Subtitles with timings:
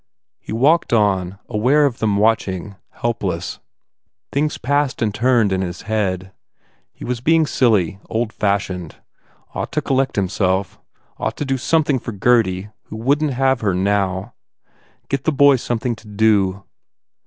[0.39, 3.59] He walked on, aware of them watching, help less.
[4.31, 6.31] Things passed and turned in his head.
[6.91, 8.95] He was being silly, old fashioned.
[9.53, 10.79] Ought to collect himself.
[11.17, 14.33] Ought to do something for Gurdy who wouldn t have her, now.
[15.07, 16.63] Get the boy something to do.